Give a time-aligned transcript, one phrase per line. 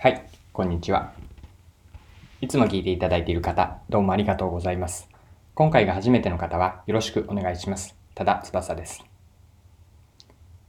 [0.00, 1.12] はい、こんにちは。
[2.40, 5.08] いつも聞いていただいている方、どうもありがとうございます。
[5.56, 7.96] 今回が初めての方はよろしくお願いします。
[8.14, 9.04] ただ翼です。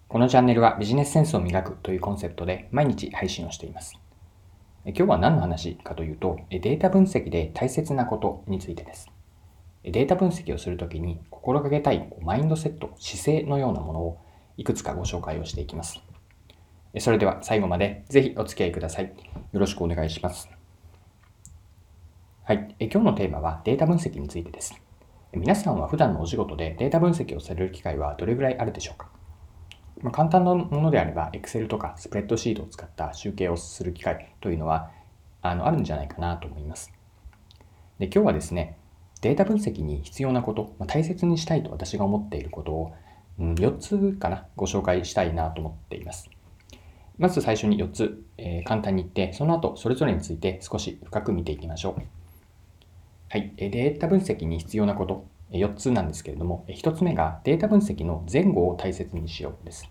[0.08, 4.00] このチャンネルはビジネスセンスを磨くというコンセプトで毎日配信をしています。
[4.84, 9.12] 今日は何の話かというと、データ分析で大切なことについてです。
[9.84, 14.18] データ分析をするときに心がけたいマインドセット、姿勢のようなものを
[14.58, 16.02] いくつかご紹介をしていきます。
[16.98, 19.14] それでは最後までぜひお付き合いください。
[19.52, 20.50] よろしくお願いします。
[22.44, 22.76] はい。
[22.80, 24.74] え今日のテーマはデータ分析についてです。
[25.32, 29.10] 皆さんは普段のお仕事でデータ分析をされる機会はどれぐらいあるでしょうか、
[30.02, 34.90] ま、簡単なものであれば Excel とかスプレッドシートを使った集計をする機会というのは
[35.44, 36.92] あのあるんじゃないかなと思います。
[38.00, 38.78] で今日はですね、
[39.22, 42.94] データ分析に必要なこと、まあ、大切にしたいと私が思っていることを、
[43.38, 46.30] うん、4つかなご紹介したいなと思っています。
[47.20, 52.02] まず最初に4つ、えー、簡単に言って、その後それぞれについて少し深く見ていきましょう。
[53.30, 59.90] はい、データ分析に必要なこと、4つなんですけれども、1つ目がデータ分析の前後を大切にしようです。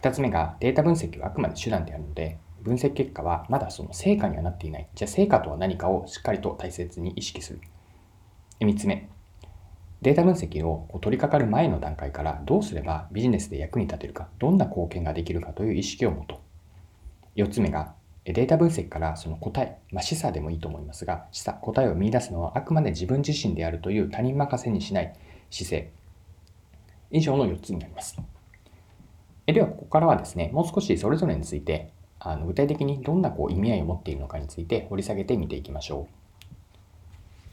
[0.00, 4.88] 2つ目がデータ分析はあくまで手段であるので、分析結果はまだその成果にはなっていない。
[4.94, 7.60] じゃあ成果とは何かをしっかりと大切に意識する。
[8.60, 9.08] 3つ目、
[10.04, 16.42] データ分析を取り掛かる前の段階からどうすればビジネスで役に立てるか、どんな貢献ができるかという意識を持と
[17.36, 17.40] う。
[17.40, 17.94] 4つ目が、
[18.24, 25.14] データ分析からその答え、まあ、示唆でもいいと思いますが、示唆、答えを見出すのはあくまで自分自身であるという他人任せにしない
[25.50, 25.90] 姿勢。
[27.10, 28.20] 以上の4つになります。
[29.46, 36.23] えでは、ここからはですね、もう少しそれぞれについて、あの具体的にどんなこう意味合いを持っているのかについて掘り下げてみていきましょう。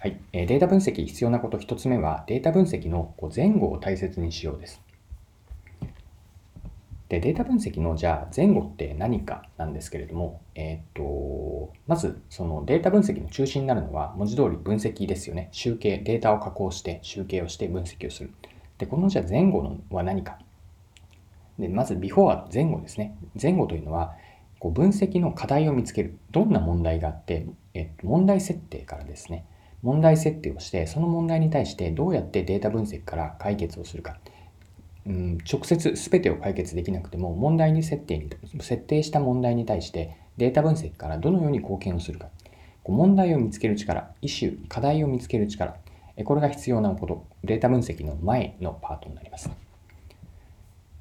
[0.01, 4.81] はい、データ分析必要なこと1つ目はデータ分析の前後を大切にしようです。
[7.07, 15.49] でデータ分析のじゃあ前後って何かなんですけれども、えー、とまずそのデータ分析の中心になるのは文字通り分析ですよね。
[15.51, 18.33] 集計、データを加工して集計をして分析をする。
[18.79, 20.39] で、このじゃあ前後のは何か。
[21.59, 23.15] でまずビフォー前後ですね。
[23.39, 24.15] 前後というのは
[24.57, 26.17] こう分析の課題を見つける。
[26.31, 27.45] どんな問題があって、
[27.75, 29.45] えっと、問題設定からですね。
[29.83, 34.17] 問題設定をして、その問題に対してどうやってデータ分析から解決をするか。
[35.07, 42.29] うん、直接全てを解決できなくても、問題に設定に、設定した問題に対してデータ分析からどのように貢献をするか。
[42.87, 45.75] 問題を見つける力、イシュー、課題を見つける力。
[46.23, 47.25] これが必要なこと。
[47.43, 49.49] データ分析の前のパートになります。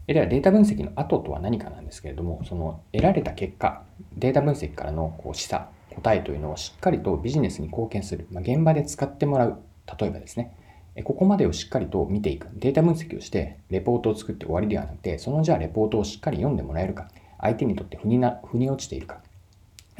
[0.06, 3.82] では、データ分析の後とは何かなんですけれども、その得られた結果、
[4.16, 9.58] データ分析からのこう示唆、答えというのをしっかりとビジネスに貢献する、まあ、現場で使ってもらう、
[9.98, 10.56] 例えばですね、
[11.04, 17.08] ここまでをしっかりと見ていく、データ分析をして、レポートを作って終わりではなくて、そのじゃあレポートをしっかり読んでもらえるか、
[17.40, 19.22] 相手にとって腑にな腑に落ちているか、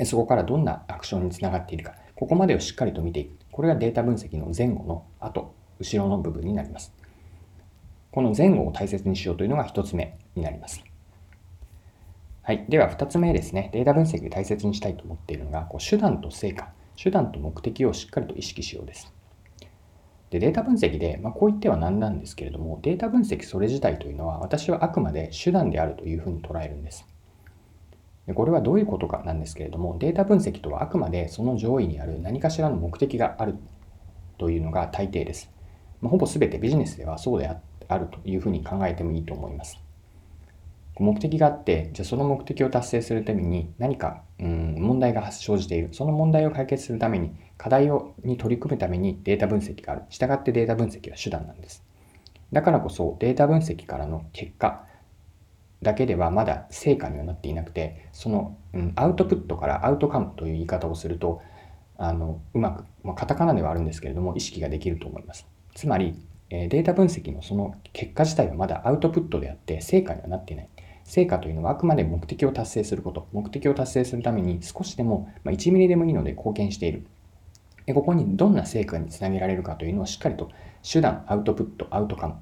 [0.05, 3.37] そこからどんなアクションにつながっているか、ここまでをしっかりと見ていく。
[3.53, 6.93] これがデータ分析の前後の後、後ろの部分になります。
[8.11, 10.90] この前後を大切にしようというのが1つ目になります。
[12.43, 12.65] はい。
[12.69, 13.71] では、2つ目ですね。
[13.73, 19.13] データ分析で大切にしたいと思っているのが、こう手段と成果、手段と目的をしっかりと意識しようです。
[20.31, 27.07] でデータ分析で、まあ、こう言っては何なんですけれども、データ分析それ自体というのは、私はあくまで手段であるというふうに捉えるんです。
[28.27, 33.57] でこれはどういうことかなんですけれども、データ分析とはあくまでその上位にある何かしらの目的がある
[34.39, 35.51] というのが大抵です。
[36.01, 37.51] まあ、ほぼ全てビジネスではそうで
[37.89, 39.79] あるというふうに考えてもいいと思います。
[41.01, 45.89] 目的があって、じゃあその目的を達成するために何か、うん、問題が生じている。
[45.93, 50.03] その問題を解決するために、課題をに取り組むためにデータ分析がある。
[50.11, 51.85] したがってデータ分析は手段なんです。
[52.53, 54.85] だからこそデータ分析からの結果
[55.83, 61.41] だけではまだ成果にはなっていなくて、その、うん、アウトプットからアウトカムという言い方をすると、
[61.97, 65.47] あのうまく、まあ、カタカナではあるんですけれども、意識ができると思います。
[65.75, 66.15] つまり、
[66.51, 70.69] データ分析のその結果自体はまだアウトプットであって成果にはなっていない。
[71.11, 77.05] 成果というのはあくまで目的を達成すること、目的を達成するために少しでも、まあ1ミリでもいいので貢献している。
[77.93, 80.53] ここにどんな成果につなげられるかというのをしっかりと
[80.89, 82.37] 手段、アウトプット、アウトカム、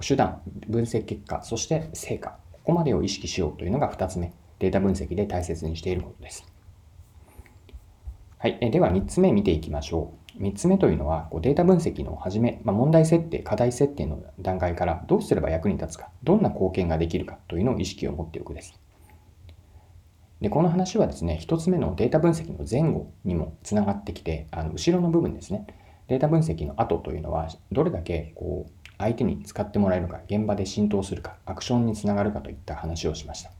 [0.00, 6.46] 手段、分析結果、そして成果、ここまでを意識しようというのが2つ目、データ分析で大切にしていることです。
[8.38, 10.17] はい、では3つ目見ていきましょう。
[10.38, 18.78] 3つ目というのは、こうデータ分析の始め、まあ、問題設定、課題設定の段階からどうすれば役に立つか、どんな貢献ができるかというのを意識を持っておくです。
[20.40, 25.66] で、この話はですね、1つ目のデータ分析の前後にもつながってきて、あの後ろの部分ですね、
[26.06, 33.50] データ分析の後というのは、どれだけこう相手に使ってもらえるか、現場で浸透するか、アクションにつながるかといった話をしました。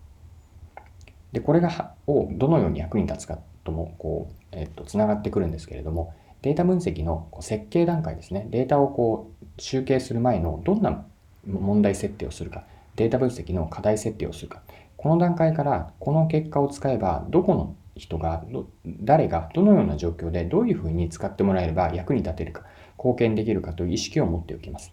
[1.33, 11.05] で、これがをどのように役に立つかともこう、えっと、つながってくるんですけれども、データ分析の設計段階ですね、データをこう集計する前のどんな
[11.47, 12.65] 問題設定をするか、
[12.97, 14.63] データ分析の課題設定をするか、
[14.97, 18.45] この段階からこの結果を使えば、どこの人が、
[18.85, 22.63] 誰がどのような状況でどういうふうに使ってもらえれば役に立てるか、
[22.97, 24.93] 貢献できるかという意識を持っておきます。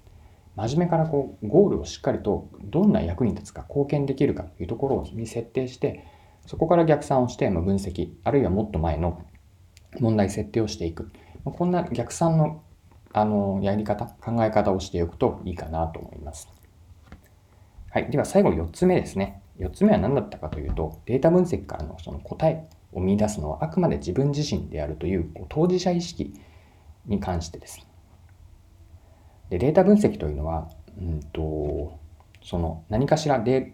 [0.55, 6.05] 真面目からこうゴールをしっかりとどんな役に立つか貢献できるかというところに設定して
[6.45, 9.21] そこから逆算をして分析あるいはもっと前の
[9.99, 11.11] 問題設定をしていく。
[11.51, 12.61] こんな逆算の
[13.13, 16.49] あのやり方考え方をしておくといいかなと思います。
[17.89, 18.11] はい。
[18.11, 19.41] では最後4つ目ですね。
[19.59, 26.33] 4つ目は何だったかというとデータ分析からのその答えを見出すのはあくまで自分自身であるという当事者意識
[27.05, 27.85] に関してです。
[29.49, 30.69] でデータ分析というのは、
[30.99, 31.97] うんと、
[32.43, 33.71] その何かしらデー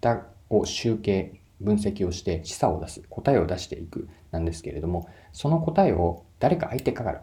[0.00, 7.22] タを集計、分析をして示唆を出す、答えを出していくなんですけれども、その答えを誰か相手から、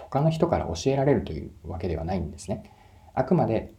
[0.00, 2.72] 他の人から教えられるというわけではないんですね。
[3.14, 3.72] あくまで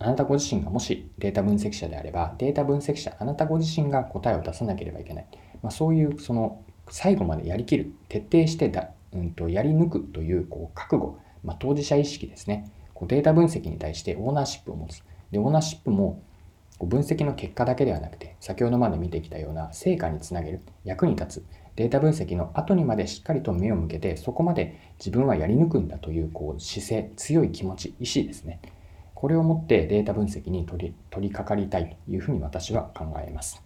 [0.00, 5.26] あなたご自身がもしデータ分析者であれば、データ分析者、あなたご自身が答えを出さなければいけない。
[5.62, 12.70] まあ、そういうその最後までやりきる、徹底してだ、うんと、やり抜くというこう覚悟、まあ、当事者意識ですね。
[12.94, 15.02] こうデータ分析に対してオーナーシップを持つ。
[15.32, 16.22] で、オーナーシップも
[16.86, 21.44] 分析の結果だけではなくて、先ほどまで見てきたような成果につなげる、役に立つ、
[21.76, 28.60] データ分析の後にまでしっかりと目を向けて、そこまで自分はやり抜くんだというこう姿勢、強い気持ち、意志ですね。
[29.14, 33.60] これを持ってデータ分析に取り取り掛かりたいというふうに私は考えます。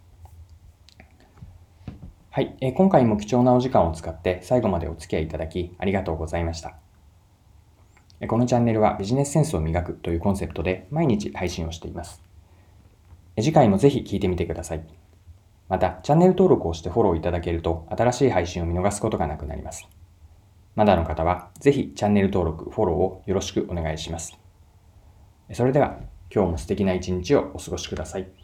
[2.31, 6.75] はい、え今回も貴重なお時間を使って最後までお付き合いいただきありがとうございました。
[8.27, 12.32] このチャンネルはビジネスセンスを磨くというコンセプトで毎日配信をしています。
[13.37, 14.83] 次回もぜひ聴いてみてください。
[15.69, 19.87] また、チャンネル登録をしてフォローいただけると新しい配信を見逃すことがなくなります。
[20.75, 24.37] まだの方はぜひチャンネル登録、フォローをよろしくお願いします。
[25.51, 25.97] それでは
[26.33, 28.42] 今日も素敵な一日をお過ごしください。